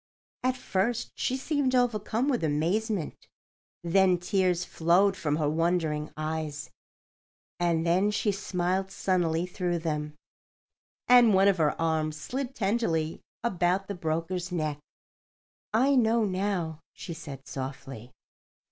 At 0.41 0.57
first 0.57 1.11
she 1.13 1.37
seemed 1.37 1.75
overcome 1.75 2.27
with 2.27 2.43
amazement; 2.43 3.27
then 3.83 4.17
tears 4.17 4.65
flowed 4.65 5.15
from 5.15 5.35
her 5.35 5.47
wondering 5.47 6.11
eyes; 6.17 6.71
and 7.59 7.85
then 7.85 8.09
she 8.09 8.31
smiled 8.31 8.89
sunnily 8.89 9.45
through 9.45 9.77
them, 9.77 10.15
and 11.07 11.35
one 11.35 11.47
of 11.47 11.57
her 11.59 11.79
arms 11.79 12.19
slid 12.19 12.55
tenderly 12.55 13.21
about 13.43 13.87
the 13.87 13.93
broker's 13.93 14.51
neck. 14.51 14.79
"I 15.71 15.93
know 15.95 16.25
now," 16.25 16.79
she 16.93 17.13
said, 17.13 17.47
softly. 17.47 18.11